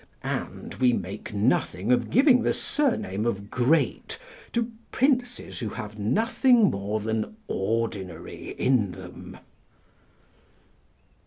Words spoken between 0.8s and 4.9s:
we make nothing of giving the surname of great to